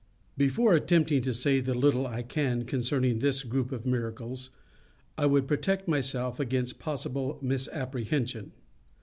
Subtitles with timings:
[0.35, 4.49] Before attempting to say the little I can concerning this group of miracles,
[5.15, 8.51] I would protect myself against possible misapprehension.